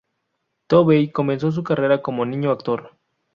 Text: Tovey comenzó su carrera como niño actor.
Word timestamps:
Tovey 0.65 1.11
comenzó 1.11 1.51
su 1.51 1.63
carrera 1.63 2.01
como 2.01 2.25
niño 2.25 2.49
actor. 2.49 2.97